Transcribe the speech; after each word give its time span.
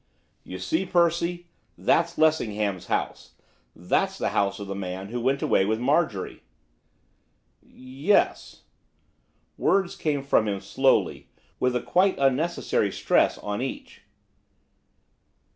'You 0.43 0.57
see, 0.57 0.83
Percy, 0.87 1.45
that's 1.77 2.17
Lessingham's 2.17 2.87
house! 2.87 3.35
that's 3.75 4.17
the 4.17 4.29
house 4.29 4.57
of 4.59 4.65
the 4.65 4.73
man 4.73 5.09
who 5.09 5.21
went 5.21 5.43
away 5.43 5.63
with 5.63 5.79
Marjorie!' 5.79 6.41
'Yes.' 7.61 8.63
Words 9.59 9.95
came 9.95 10.23
from 10.23 10.47
him 10.47 10.59
slowly, 10.59 11.29
with 11.59 11.75
a 11.75 11.83
quite 11.83 12.17
unnecessary 12.17 12.91
stress 12.91 13.37
on 13.37 13.61
each. 13.61 14.01